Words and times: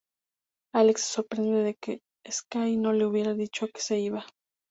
Alex 0.73 1.01
se 1.03 1.13
sorprende 1.13 1.59
de 1.61 1.75
que 1.75 2.01
Skye 2.27 2.75
no 2.75 2.91
le 2.91 3.05
hubiera 3.05 3.35
dicho 3.35 3.67
que 3.67 3.81
se 3.81 3.99
iba. 3.99 4.25